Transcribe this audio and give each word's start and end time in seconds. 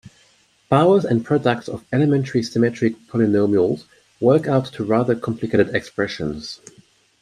Powers 0.67 1.05
and 1.05 1.23
products 1.23 1.69
of 1.69 1.85
elementary 1.93 2.41
symmetric 2.41 2.95
polynomials 3.05 3.83
work 4.19 4.47
out 4.47 4.65
to 4.73 4.83
rather 4.83 5.13
complicated 5.15 5.75
expressions. 5.75 6.59